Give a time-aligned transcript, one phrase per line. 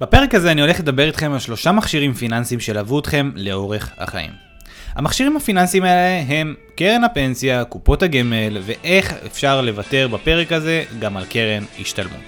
[0.00, 4.30] בפרק הזה אני הולך לדבר איתכם על שלושה מכשירים פיננסיים שלוו אתכם לאורך החיים.
[4.94, 11.24] המכשירים הפיננסיים האלה הם קרן הפנסיה, קופות הגמל ואיך אפשר לוותר בפרק הזה גם על
[11.24, 12.20] קרן השתלמות.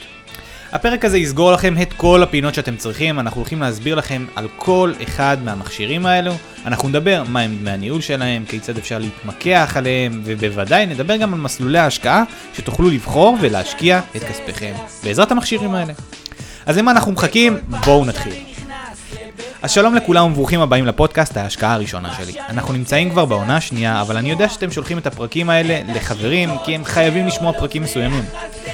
[0.73, 4.93] הפרק הזה יסגור לכם את כל הפינות שאתם צריכים, אנחנו הולכים להסביר לכם על כל
[5.03, 6.32] אחד מהמכשירים האלו,
[6.66, 11.41] אנחנו נדבר מה הם דמי הניהול שלהם, כיצד אפשר להתמקח עליהם, ובוודאי נדבר גם על
[11.41, 12.25] מסלולי ההשקעה
[12.55, 14.73] שתוכלו לבחור ולהשקיע את כספיכם
[15.05, 15.93] בעזרת המכשירים האלה.
[16.69, 17.59] אז למה אנחנו מחכים?
[17.85, 18.32] בואו נתחיל.
[19.63, 22.32] אז שלום לכולם וברוכים הבאים לפודקאסט ההשקעה הראשונה שלי.
[22.49, 26.75] אנחנו נמצאים כבר בעונה השנייה, אבל אני יודע שאתם שולחים את הפרקים האלה לחברים, כי
[26.75, 28.25] הם חייבים לשמוע פרקים מסוימים.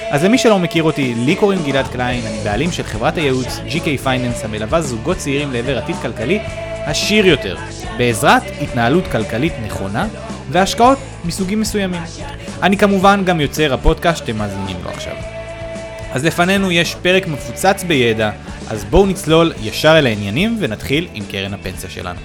[0.09, 4.05] אז למי שלא מכיר אותי, לי קוראים גלעד קליין, אני בעלים של חברת הייעוץ GK
[4.05, 6.39] Finance המלווה זוגות צעירים לעבר עתיד כלכלי
[6.85, 7.57] עשיר יותר,
[7.97, 10.07] בעזרת התנהלות כלכלית נכונה
[10.49, 12.01] והשקעות מסוגים מסוימים.
[12.63, 15.13] אני כמובן גם יוצר הפודקאסט שאתם מאזינים לו עכשיו.
[16.15, 18.31] אז לפנינו יש פרק מפוצץ בידע,
[18.69, 22.19] אז בואו נצלול ישר אל העניינים ונתחיל עם קרן הפנסיה שלנו.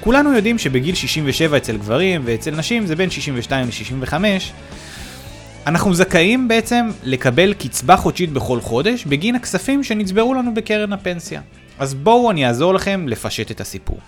[0.00, 4.14] כולנו יודעים שבגיל 67 אצל גברים ואצל נשים זה בין 62 ל-65,
[5.66, 11.40] אנחנו זכאים בעצם לקבל קצבה חודשית בכל חודש בגין הכספים שנצברו לנו בקרן הפנסיה.
[11.78, 13.98] אז בואו אני אעזור לכם לפשט את הסיפור.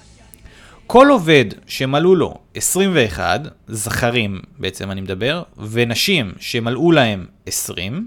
[0.87, 8.07] כל עובד שמלאו לו 21, זכרים בעצם אני מדבר, ונשים שמלאו להם 20,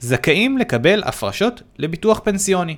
[0.00, 2.76] זכאים לקבל הפרשות לביטוח פנסיוני.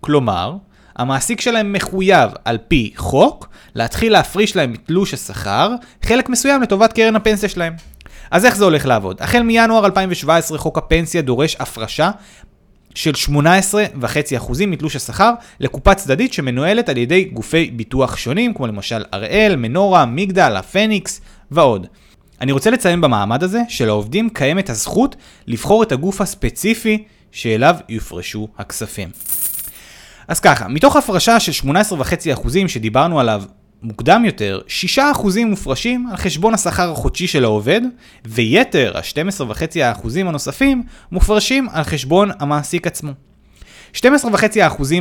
[0.00, 0.56] כלומר,
[0.96, 7.16] המעסיק שלהם מחויב על פי חוק להתחיל להפריש להם מתלוש השכר חלק מסוים לטובת קרן
[7.16, 7.74] הפנסיה שלהם.
[8.30, 9.16] אז איך זה הולך לעבוד?
[9.20, 12.10] החל מינואר 2017 חוק הפנסיה דורש הפרשה
[12.94, 19.56] של 18.5% מתלוש השכר לקופה צדדית שמנוהלת על ידי גופי ביטוח שונים, כמו למשל הראל,
[19.56, 21.86] מנורה, מגדל, הפניקס ועוד.
[22.42, 29.08] אני רוצה לציין במעמד הזה שלעובדים קיימת הזכות לבחור את הגוף הספציפי שאליו יופרשו הכספים.
[30.28, 33.42] אז ככה, מתוך הפרשה של 18.5% שדיברנו עליו
[33.82, 34.60] מוקדם יותר,
[34.96, 35.00] 6%
[35.46, 37.80] מופרשים על חשבון השכר החודשי של העובד,
[38.24, 40.82] ויתר ה-12.5% הנוספים
[41.12, 43.12] מופרשים על חשבון המעסיק עצמו.
[43.94, 43.98] 12.5%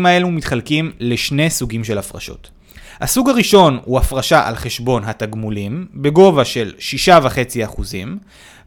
[0.06, 2.50] האלו מתחלקים לשני סוגים של הפרשות.
[3.02, 6.74] הסוג הראשון הוא הפרשה על חשבון התגמולים, בגובה של
[7.80, 7.82] 6.5%,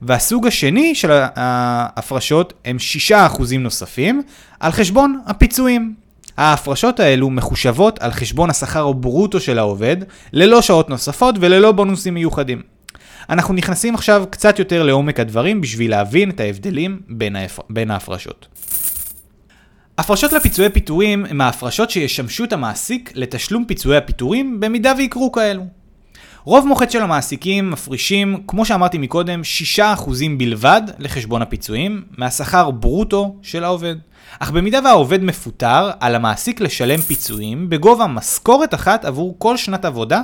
[0.02, 2.76] והסוג השני של ההפרשות הם
[3.10, 3.14] 6%
[3.58, 4.22] נוספים
[4.60, 5.94] על חשבון הפיצויים.
[6.36, 9.96] ההפרשות האלו מחושבות על חשבון השכר הברוטו של העובד,
[10.32, 12.62] ללא שעות נוספות וללא בונוסים מיוחדים.
[13.30, 17.58] אנחנו נכנסים עכשיו קצת יותר לעומק הדברים בשביל להבין את ההבדלים בין, ההפ...
[17.70, 18.46] בין ההפרשות.
[19.98, 25.62] הפרשות לפיצויי פיטורים הם ההפרשות שישמשו את המעסיק לתשלום פיצויי הפיטורים במידה ויקרו כאלו.
[26.44, 29.40] רוב מוחץ של המעסיקים מפרישים, כמו שאמרתי מקודם,
[29.78, 29.80] 6%
[30.38, 33.96] בלבד לחשבון הפיצויים מהשכר ברוטו של העובד.
[34.38, 40.22] אך במידה והעובד מפוטר, על המעסיק לשלם פיצויים בגובה משכורת אחת עבור כל שנת עבודה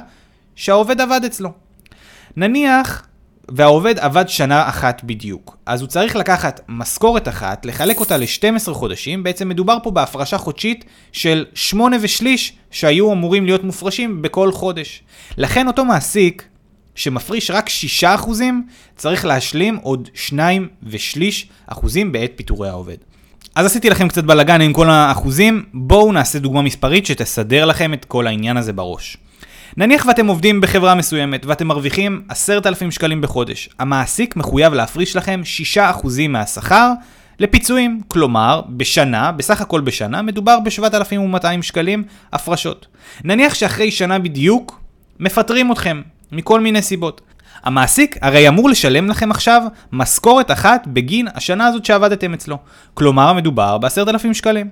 [0.54, 1.52] שהעובד עבד אצלו.
[2.36, 3.06] נניח
[3.50, 5.56] והעובד עבד שנה אחת בדיוק.
[5.66, 10.84] אז הוא צריך לקחת משכורת אחת, לחלק אותה ל-12 חודשים, בעצם מדובר פה בהפרשה חודשית
[11.12, 15.02] של 8 ושליש שהיו אמורים להיות מופרשים בכל חודש.
[15.36, 16.44] לכן אותו מעסיק
[16.94, 17.70] שמפריש רק
[18.02, 18.04] 6%
[18.96, 22.96] צריך להשלים עוד 2 ושליש אחוזים בעת פיטורי העובד.
[23.54, 28.04] אז עשיתי לכם קצת בלאגן עם כל האחוזים, בואו נעשה דוגמה מספרית שתסדר לכם את
[28.04, 29.16] כל העניין הזה בראש.
[29.76, 33.68] נניח ואתם עובדים בחברה מסוימת ואתם מרוויחים 10,000 שקלים בחודש.
[33.78, 35.42] המעסיק מחויב להפריש לכם
[35.76, 35.80] 6%
[36.28, 36.92] מהשכר
[37.38, 38.00] לפיצויים.
[38.08, 42.86] כלומר, בשנה, בסך הכל בשנה, מדובר ב-7,200 שקלים הפרשות.
[43.24, 44.80] נניח שאחרי שנה בדיוק
[45.20, 46.02] מפטרים אתכם,
[46.32, 47.20] מכל מיני סיבות.
[47.64, 49.62] המעסיק הרי אמור לשלם לכם עכשיו
[49.92, 52.58] משכורת אחת בגין השנה הזאת שעבדתם אצלו.
[52.94, 54.68] כלומר, מדובר ב-10,000 שקלים.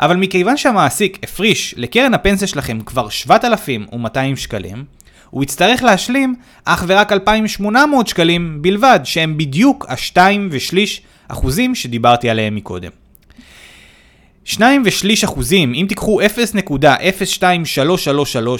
[0.00, 4.84] אבל מכיוון שהמעסיק הפריש לקרן הפנסיה שלכם כבר 7,200 שקלים,
[5.30, 6.34] הוא יצטרך להשלים
[6.64, 13.03] אך ורק 2,800 שקלים בלבד, שהם בדיוק השתיים ושליש אחוזים שדיברתי עליהם מקודם.
[14.44, 16.26] שניים ושליש אחוזים, אם תיקחו 0.02333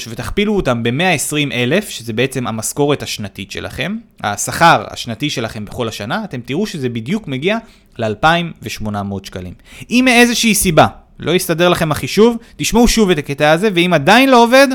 [0.08, 6.40] ותכפילו אותם ב-120 אלף, שזה בעצם המשכורת השנתית שלכם, השכר השנתי שלכם בכל השנה, אתם
[6.40, 7.58] תראו שזה בדיוק מגיע
[7.98, 9.54] ל-2,800 שקלים.
[9.90, 10.86] אם מאיזושהי סיבה
[11.18, 14.68] לא יסתדר לכם החישוב, תשמעו שוב את הקטע הזה, ואם עדיין לא עובד,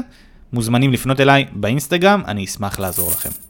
[0.54, 3.49] מוזמנים לפנות אליי באינסטגרם, אני אשמח לעזור לכם.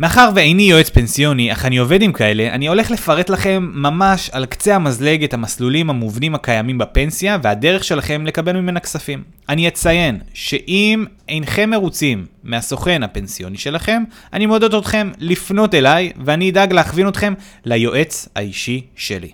[0.00, 4.46] מאחר ואיני יועץ פנסיוני, אך אני עובד עם כאלה, אני הולך לפרט לכם ממש על
[4.46, 9.22] קצה המזלג את המסלולים המובנים הקיימים בפנסיה והדרך שלכם לקבל ממנה כספים.
[9.48, 14.02] אני אציין שאם אינכם מרוצים מהסוכן הפנסיוני שלכם,
[14.32, 19.30] אני מעודד אתכם לפנות אליי ואני אדאג להכווין אתכם ליועץ האישי שלי.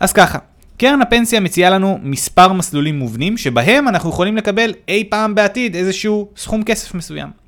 [0.00, 0.38] אז ככה,
[0.76, 6.28] קרן הפנסיה מציעה לנו מספר מסלולים מובנים שבהם אנחנו יכולים לקבל אי פעם בעתיד איזשהו
[6.36, 7.39] סכום כסף מסוים.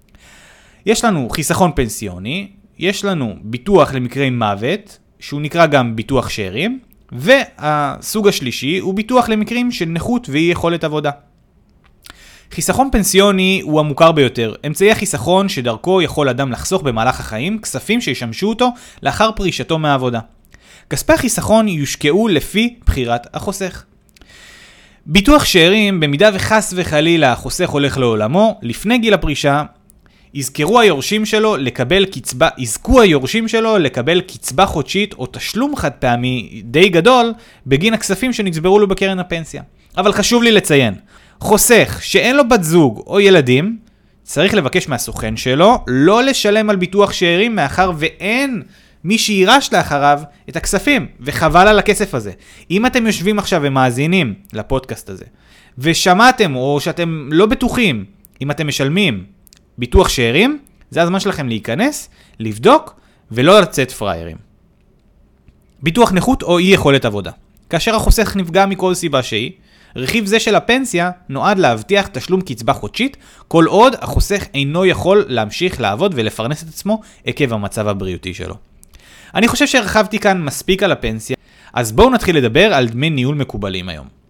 [0.86, 2.48] יש לנו חיסכון פנסיוני,
[2.78, 6.80] יש לנו ביטוח למקרי מוות, שהוא נקרא גם ביטוח שאירים,
[7.12, 11.10] והסוג השלישי הוא ביטוח למקרים של נכות ואי יכולת עבודה.
[12.50, 18.48] חיסכון פנסיוני הוא המוכר ביותר, אמצעי החיסכון שדרכו יכול אדם לחסוך במהלך החיים כספים שישמשו
[18.48, 18.68] אותו
[19.02, 20.20] לאחר פרישתו מהעבודה.
[20.90, 23.84] כספי החיסכון יושקעו לפי בחירת החוסך.
[25.06, 29.64] ביטוח שאירים, במידה וחס וחלילה החוסך הולך לעולמו, לפני גיל הפרישה,
[30.34, 36.62] יזכרו היורשים שלו לקבל קצבה, יזכו היורשים שלו לקבל קצבה חודשית או תשלום חד פעמי
[36.64, 37.32] די גדול
[37.66, 39.62] בגין הכספים שנצברו לו בקרן הפנסיה.
[39.96, 40.94] אבל חשוב לי לציין,
[41.40, 43.78] חוסך שאין לו בת זוג או ילדים,
[44.22, 48.62] צריך לבקש מהסוכן שלו לא לשלם על ביטוח שאירים מאחר ואין
[49.04, 52.32] מי שיירש לאחריו את הכספים, וחבל על הכסף הזה.
[52.70, 55.24] אם אתם יושבים עכשיו ומאזינים לפודקאסט הזה,
[55.78, 58.04] ושמעתם או שאתם לא בטוחים
[58.40, 59.24] אם אתם משלמים
[59.78, 60.58] ביטוח שאירים,
[60.90, 62.08] זה הזמן שלכם להיכנס,
[62.40, 64.36] לבדוק ולא לצאת פראיירים.
[65.82, 67.30] ביטוח נכות או אי יכולת עבודה.
[67.70, 69.52] כאשר החוסך נפגע מכל סיבה שהיא,
[69.96, 73.16] רכיב זה של הפנסיה נועד להבטיח תשלום קצבה חודשית,
[73.48, 78.54] כל עוד החוסך אינו יכול להמשיך לעבוד ולפרנס את עצמו עקב המצב הבריאותי שלו.
[79.34, 81.36] אני חושב שהרחבתי כאן מספיק על הפנסיה,
[81.72, 84.21] אז בואו נתחיל לדבר על דמי ניהול מקובלים היום.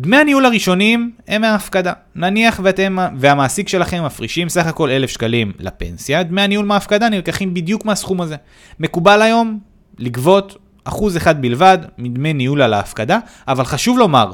[0.00, 1.92] דמי הניהול הראשונים הם מההפקדה.
[2.14, 7.84] נניח ואתם והמעסיק שלכם מפרישים סך הכל 1,000 שקלים לפנסיה, דמי הניהול מההפקדה נלקחים בדיוק
[7.84, 8.36] מהסכום הזה.
[8.80, 9.58] מקובל היום
[9.98, 13.18] לגבות אחוז אחד בלבד מדמי ניהול על ההפקדה,
[13.48, 14.32] אבל חשוב לומר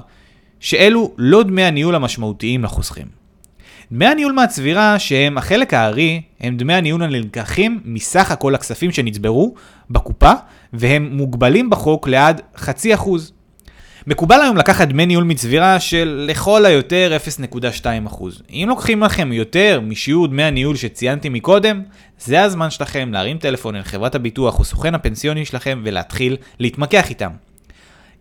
[0.60, 3.06] שאלו לא דמי הניהול המשמעותיים לחוסכים.
[3.92, 9.54] דמי הניהול מהצבירה, שהם החלק הארי, הם דמי הניהול הנלקחים מסך הכל הכספים שנצברו
[9.90, 10.32] בקופה,
[10.72, 13.33] והם מוגבלים בחוק לעד חצי אחוז.
[14.06, 17.16] מקובל היום לקחת דמי ניהול מצבירה של לכל היותר
[18.08, 18.24] 0.2%.
[18.50, 21.82] אם לוקחים לכם יותר משיעור דמי הניהול שציינתי מקודם,
[22.18, 27.30] זה הזמן שלכם להרים טלפון אל חברת הביטוח או סוכן הפנסיוני שלכם ולהתחיל להתמקח איתם.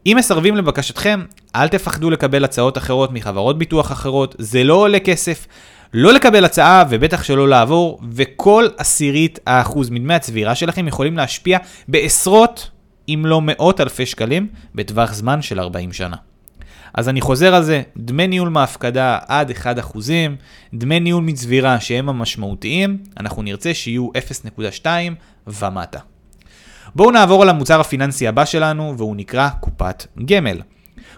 [0.05, 1.23] אם מסרבים לבקשתכם,
[1.55, 5.47] אל תפחדו לקבל הצעות אחרות מחברות ביטוח אחרות, זה לא עולה כסף.
[5.93, 11.57] לא לקבל הצעה ובטח שלא לעבור, וכל עשירית האחוז מדמי הצבירה שלכם יכולים להשפיע
[11.87, 12.69] בעשרות
[13.09, 16.15] אם לא מאות אלפי שקלים בטווח זמן של 40 שנה.
[16.93, 19.63] אז אני חוזר על זה, דמי ניהול מהפקדה עד 1%,
[20.73, 24.09] דמי ניהול מצבירה שהם המשמעותיים, אנחנו נרצה שיהיו
[24.83, 24.85] 0.2
[25.47, 25.99] ומטה.
[26.95, 30.61] בואו נעבור על המוצר הפיננסי הבא שלנו, והוא נקרא קופת גמל.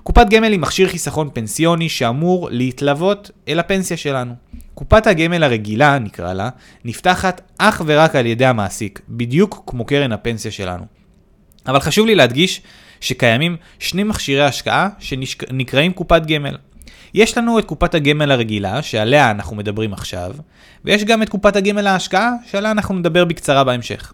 [0.03, 4.33] קופת גמל היא מכשיר חיסכון פנסיוני שאמור להתלוות אל הפנסיה שלנו.
[4.73, 6.49] קופת הגמל הרגילה, נקרא לה,
[6.85, 10.85] נפתחת אך ורק על ידי המעסיק, בדיוק כמו קרן הפנסיה שלנו.
[11.67, 12.61] אבל חשוב לי להדגיש
[13.01, 16.57] שקיימים שני מכשירי השקעה שנקראים קופת גמל.
[17.13, 20.31] יש לנו את קופת הגמל הרגילה, שעליה אנחנו מדברים עכשיו,
[20.85, 24.13] ויש גם את קופת הגמל ההשקעה, שעליה אנחנו נדבר בקצרה בהמשך.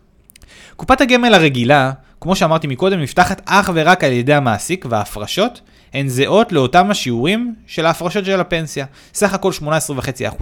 [0.76, 5.62] קופת הגמל הרגילה, כמו שאמרתי מקודם, נפתחת אך ורק על ידי המעסיק, וההפרשות
[5.94, 8.86] הן זהות לאותם השיעורים של ההפרשות של הפנסיה.
[9.14, 10.42] סך הכל 18.5%,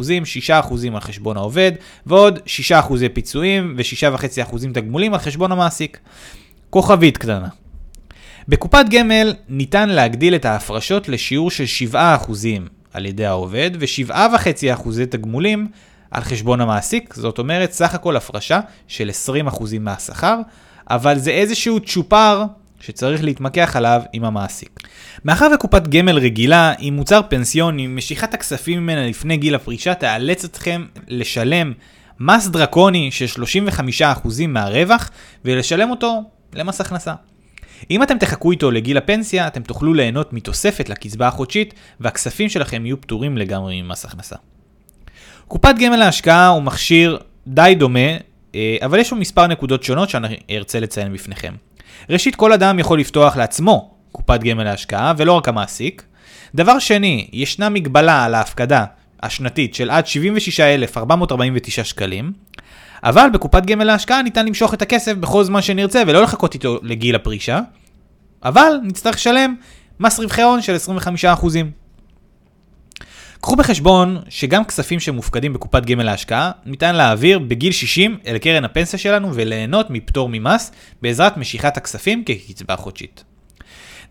[0.50, 0.54] 6%
[0.94, 1.72] על חשבון העובד,
[2.06, 2.40] ועוד
[2.72, 6.00] 6% פיצויים ו-6.5% תגמולים על חשבון המעסיק.
[6.69, 7.48] כוכבית קטנה.
[8.48, 11.63] בקופת גמל ניתן להגדיל את ההפרשות לשיעור של
[11.94, 11.98] 7%
[12.94, 15.68] על ידי העובד ו-7.5% תגמולים
[16.11, 19.09] על חשבון המעסיק, זאת אומרת סך הכל הפרשה של
[19.49, 20.40] 20% מהשכר,
[20.90, 22.44] אבל זה איזשהו צ'ופר
[22.81, 24.80] שצריך להתמקח עליו עם המעסיק.
[25.26, 30.85] מאחר וקופת גמל רגילה היא מוצר פנסיוני, משיכת הכספים ממנה לפני גיל הפרישה תאלץ אתכם
[31.07, 31.73] לשלם
[32.19, 33.44] מס דרקוני של
[34.02, 35.09] 35% מהרווח
[35.45, 36.23] ולשלם אותו
[36.54, 37.14] למס הכנסה.
[37.92, 43.02] אם אתם תחכו איתו לגיל הפנסיה, אתם תוכלו ליהנות מתוספת לקצבה החודשית, והכספים שלכם יהיו
[43.02, 44.36] פטורים לגמרי ממס הכנסה.
[45.48, 48.10] קופת גמל להשקעה הוא מכשיר די דומה,
[48.56, 51.54] אה, אבל יש לו מספר נקודות שונות שאני ארצה לציין בפניכם.
[52.10, 56.04] ראשית, כל אדם יכול לפתוח לעצמו קופת גמל להשקעה, ולא רק המעסיק.
[56.56, 58.86] דבר שני, ישנה מגבלה על ההפקדה
[59.24, 62.34] השנתית של עד 76,449 שקלים,
[63.04, 67.16] אבל בקופת גמל להשקעה ניתן למשוך את הכסף בכל זמן שנרצה ולא לחכות איתו לגיל
[67.16, 67.60] הפרישה,
[68.44, 69.56] אבל נצטרך לשלם
[70.00, 71.48] מס רווחי הון של 25%.
[73.42, 79.00] קחו בחשבון שגם כספים שמופקדים בקופת גמל להשקעה ניתן להעביר בגיל 60 אל קרן הפנסיה
[79.00, 83.24] שלנו וליהנות מפטור ממס בעזרת משיכת הכספים כקצבה חודשית.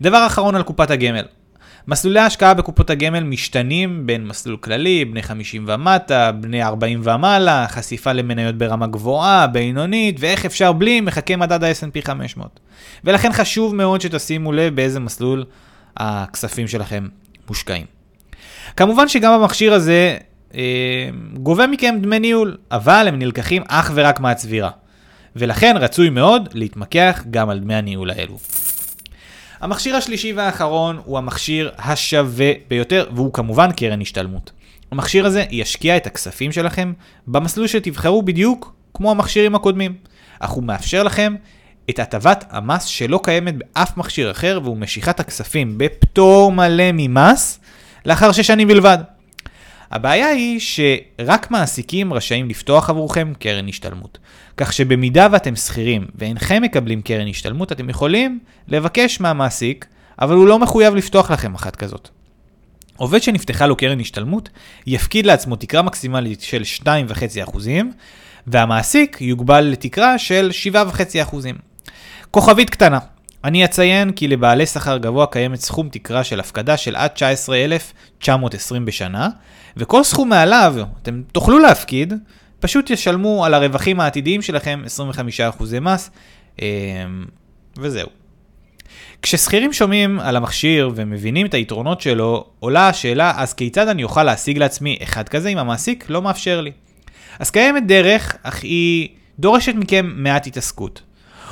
[0.01, 1.25] דבר אחרון על קופת הגמל,
[1.87, 8.13] מסלולי ההשקעה בקופות הגמל משתנים בין מסלול כללי, בני 50 ומטה, בני 40 ומעלה, חשיפה
[8.13, 12.59] למניות ברמה גבוהה, בינונית, ואיך אפשר בלי מחכה מדד ה-S&P 500.
[13.03, 15.45] ולכן חשוב מאוד שתשימו לב באיזה מסלול
[15.97, 17.07] הכספים שלכם
[17.47, 17.85] מושקעים.
[18.77, 20.17] כמובן שגם המכשיר הזה
[20.55, 24.69] אה, גובה מכם דמי ניהול, אבל הם נלקחים אך ורק מהצבירה.
[25.35, 28.37] ולכן רצוי מאוד להתמקח גם על דמי הניהול האלו.
[29.61, 34.51] המכשיר השלישי והאחרון הוא המכשיר השווה ביותר, והוא כמובן קרן השתלמות.
[34.91, 36.93] המכשיר הזה ישקיע את הכספים שלכם
[37.27, 39.95] במסלול שתבחרו בדיוק כמו המכשירים הקודמים,
[40.39, 41.35] אך הוא מאפשר לכם
[41.89, 47.59] את הטבת המס שלא קיימת באף מכשיר אחר, והוא משיכת הכספים בפטור מלא ממס
[48.05, 48.97] לאחר שש שנים בלבד.
[49.91, 54.17] הבעיה היא שרק מעסיקים רשאים לפתוח עבורכם קרן השתלמות.
[54.57, 59.85] כך שבמידה ואתם שכירים ואינכם מקבלים קרן השתלמות, אתם יכולים לבקש מהמעסיק,
[60.21, 62.09] אבל הוא לא מחויב לפתוח לכם אחת כזאת.
[62.97, 64.49] עובד שנפתחה לו קרן השתלמות,
[64.87, 66.61] יפקיד לעצמו תקרה מקסימלית של
[67.45, 67.57] 2.5%,
[68.47, 71.35] והמעסיק יוגבל לתקרה של 7.5%.
[72.31, 72.99] כוכבית קטנה,
[73.43, 79.29] אני אציין כי לבעלי שכר גבוה קיימת סכום תקרה של הפקדה של עד 19,920 בשנה,
[79.77, 82.13] וכל סכום מעליו אתם תוכלו להפקיד,
[82.59, 84.83] פשוט ישלמו על הרווחים העתידיים שלכם
[85.59, 86.09] 25% מס,
[86.61, 86.65] אמ,
[87.77, 88.07] וזהו.
[89.21, 94.57] כששכירים שומעים על המכשיר ומבינים את היתרונות שלו, עולה השאלה, אז כיצד אני אוכל להשיג
[94.57, 96.71] לעצמי אחד כזה אם המעסיק לא מאפשר לי?
[97.39, 99.07] אז קיימת דרך, אך היא
[99.39, 101.01] דורשת מכם מעט התעסקות.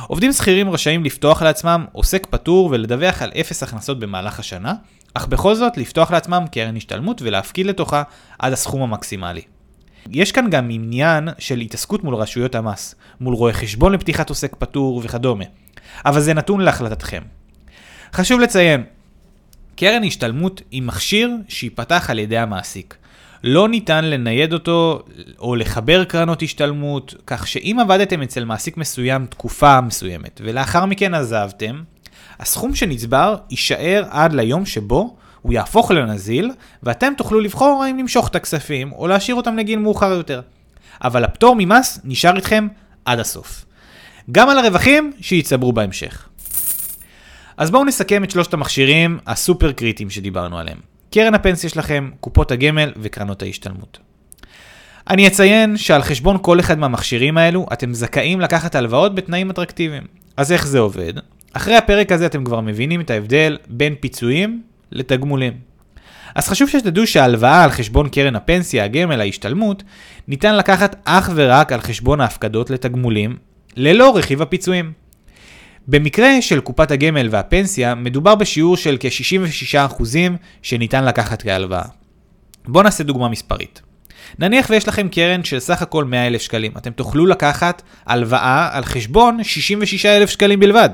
[0.07, 4.73] עובדים שכירים רשאים לפתוח לעצמם עוסק פטור ולדווח על אפס הכנסות במהלך השנה,
[5.13, 8.03] אך בכל זאת לפתוח לעצמם קרן השתלמות ולהפקיד לתוכה
[8.39, 9.41] עד הסכום המקסימלי.
[10.09, 15.01] יש כאן גם עניין של התעסקות מול רשויות המס, מול רואי חשבון לפתיחת עוסק פטור
[15.03, 15.45] וכדומה,
[16.05, 17.21] אבל זה נתון להחלטתכם.
[18.13, 18.83] חשוב לציין,
[19.75, 22.97] קרן השתלמות היא מכשיר שייפתח על ידי המעסיק.
[23.43, 25.03] לא ניתן לנייד אותו
[25.39, 31.81] או לחבר קרנות השתלמות, כך שאם עבדתם אצל מעסיק מסוים תקופה מסוימת ולאחר מכן עזבתם,
[32.39, 36.51] הסכום שנצבר יישאר עד ליום שבו הוא יהפוך לנזיל,
[36.83, 40.41] ואתם תוכלו לבחור האם למשוך את הכספים או להשאיר אותם לגיל מאוחר יותר.
[41.03, 42.67] אבל הפטור ממס נשאר איתכם
[43.05, 43.65] עד הסוף.
[44.31, 46.27] גם על הרווחים שיצטברו בהמשך.
[47.57, 50.96] אז בואו נסכם את שלושת המכשירים הסופר קריטיים שדיברנו עליהם.
[51.11, 53.99] קרן הפנסיה שלכם, קופות הגמל וקרנות ההשתלמות.
[55.09, 60.03] אני אציין שעל חשבון כל אחד מהמכשירים האלו אתם זכאים לקחת הלוואות בתנאים אטרקטיביים.
[60.37, 61.13] אז איך זה עובד?
[61.53, 64.61] אחרי הפרק הזה אתם כבר מבינים את ההבדל בין פיצויים
[64.91, 65.53] לתגמולים.
[66.35, 69.83] אז חשוב שתדעו שההלוואה על חשבון קרן הפנסיה, הגמל, ההשתלמות,
[70.27, 73.37] ניתן לקחת אך ורק על חשבון ההפקדות לתגמולים,
[73.75, 74.91] ללא רכיב הפיצויים.
[75.87, 80.03] במקרה של קופת הגמל והפנסיה, מדובר בשיעור של כ-66%
[80.61, 81.85] שניתן לקחת כהלוואה.
[82.67, 83.81] בואו נעשה דוגמה מספרית.
[84.39, 89.43] נניח ויש לכם קרן של סך הכל 100,000 שקלים, אתם תוכלו לקחת הלוואה על חשבון
[89.43, 90.89] 66,000 שקלים בלבד.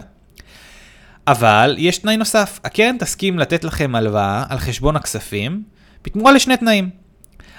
[1.27, 5.63] אבל יש תנאי נוסף, הקרן תסכים לתת לכם הלוואה על חשבון הכספים
[6.05, 6.89] בתמורה לשני תנאים.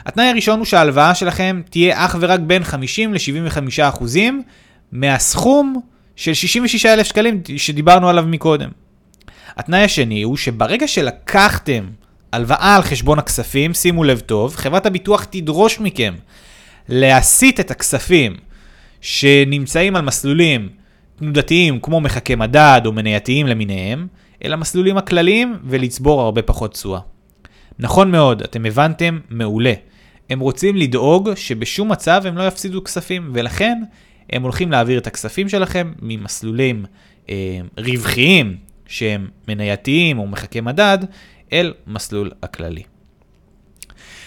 [0.06, 4.04] התנאי הראשון הוא שההלוואה שלכם תהיה אך ורק בין 50 ל-75%
[4.92, 5.80] מהסכום
[6.16, 8.70] של 66,000 שקלים שדיברנו עליו מקודם.
[9.56, 11.84] התנאי השני הוא שברגע שלקחתם
[12.32, 16.14] הלוואה על חשבון הכספים, שימו לב טוב, חברת הביטוח תדרוש מכם
[16.88, 18.36] להסיט את הכספים
[19.00, 20.68] שנמצאים על מסלולים
[21.16, 24.06] תנודתיים כמו מחכי מדד או מנייתיים למיניהם,
[24.44, 27.00] אל המסלולים הכלליים ולצבור הרבה פחות תשואה.
[27.78, 29.72] נכון מאוד, אתם הבנתם מעולה.
[30.30, 33.82] הם רוצים לדאוג שבשום מצב הם לא יפסידו כספים, ולכן
[34.34, 36.84] הם הולכים להעביר את הכספים שלכם ממסלולים
[37.30, 40.98] אה, רווחיים שהם מנייתיים או מחכי מדד,
[41.52, 42.82] אל מסלול הכללי.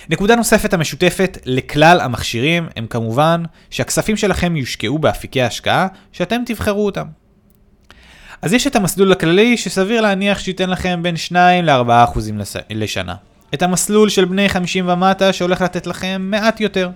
[0.09, 7.05] נקודה נוספת המשותפת לכלל המכשירים הם כמובן שהכספים שלכם יושקעו באפיקי השקעה שאתם תבחרו אותם.
[8.41, 12.19] אז יש את המסלול הכללי שסביר להניח שייתן לכם בין 2 ל-4%
[12.69, 13.15] לשנה.
[13.53, 16.89] את המסלול של בני 50 ומטה שהולך לתת לכם מעט יותר.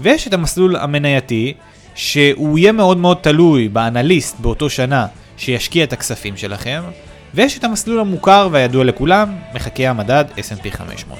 [0.00, 1.54] ויש את המסלול המנייתי
[1.96, 6.82] שהוא יהיה מאוד מאוד תלוי באנליסט באותו שנה שישקיע את הכספים שלכם.
[7.34, 11.18] ויש את המסלול המוכר והידוע לכולם, מחקי המדד S&P 500.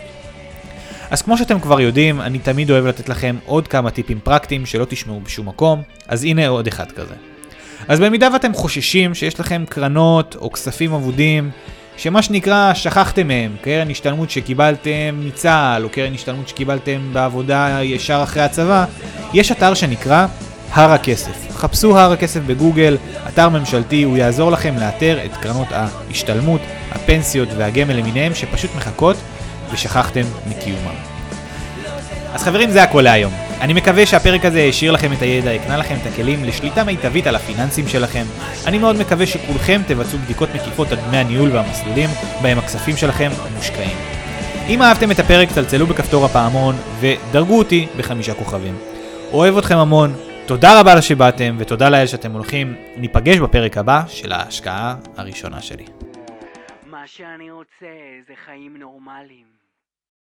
[1.10, 4.84] אז כמו שאתם כבר יודעים, אני תמיד אוהב לתת לכם עוד כמה טיפים פרקטיים שלא
[4.84, 7.14] תשמעו בשום מקום, אז הנה עוד אחד כזה.
[7.88, 11.50] אז במידה ואתם חוששים שיש לכם קרנות או כספים אבודים,
[11.96, 18.42] שמה שנקרא שכחתם מהם, קרן השתלמות שקיבלתם מצה"ל, או קרן השתלמות שקיבלתם בעבודה ישר אחרי
[18.42, 18.84] הצבא,
[19.32, 20.26] יש אתר שנקרא
[20.72, 21.52] הר הכסף.
[21.52, 22.96] חפשו הר הכסף בגוגל,
[23.28, 26.60] אתר ממשלתי, הוא יעזור לכם לאתר את קרנות ההשתלמות,
[26.92, 29.16] הפנסיות והגמל למיניהם שפשוט מחכות
[29.72, 30.94] ושכחתם מקיומם.
[32.34, 33.32] אז חברים, זה הכל להיום.
[33.60, 37.36] אני מקווה שהפרק הזה השאיר לכם את הידע, הקנה לכם את הכלים לשליטה מיטבית על
[37.36, 38.24] הפיננסים שלכם.
[38.66, 42.10] אני מאוד מקווה שכולכם תבצעו בדיקות מקיפות על דמי הניהול והמסלולים
[42.42, 43.96] בהם הכספים שלכם מושקעים.
[44.68, 48.74] אם אהבתם את הפרק, צלצלו בכפתור הפעמון ודרגו אותי בחמישה כוכבים.
[49.32, 50.12] אוהב אתכם המון,
[50.48, 52.76] תודה רבה שבאתם ותודה לאל שאתם הולכים.
[52.96, 55.84] ניפגש בפרק הבא של ההשקעה הראשונה שלי.
[56.86, 57.86] מה שאני רוצה
[58.28, 59.55] זה חיים נורמליים.